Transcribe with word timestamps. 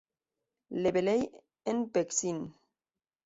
Le 0.71 0.89
Bellay-en-Vexin 0.91 2.49